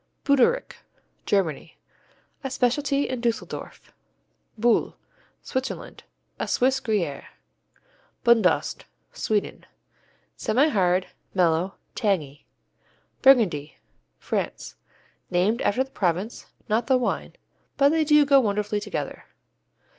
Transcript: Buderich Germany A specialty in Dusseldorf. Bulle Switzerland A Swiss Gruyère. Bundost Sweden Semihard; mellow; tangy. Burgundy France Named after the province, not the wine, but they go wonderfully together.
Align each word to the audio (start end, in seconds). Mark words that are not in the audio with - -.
Buderich 0.25 0.77
Germany 1.27 1.77
A 2.43 2.49
specialty 2.49 3.07
in 3.07 3.21
Dusseldorf. 3.21 3.93
Bulle 4.57 4.95
Switzerland 5.43 6.05
A 6.39 6.47
Swiss 6.47 6.79
Gruyère. 6.81 7.25
Bundost 8.23 8.85
Sweden 9.13 9.63
Semihard; 10.35 11.05
mellow; 11.35 11.75
tangy. 11.93 12.47
Burgundy 13.21 13.77
France 14.17 14.73
Named 15.29 15.61
after 15.61 15.83
the 15.83 15.91
province, 15.91 16.47
not 16.67 16.87
the 16.87 16.97
wine, 16.97 17.33
but 17.77 17.89
they 17.89 18.03
go 18.03 18.39
wonderfully 18.39 18.79
together. 18.79 19.25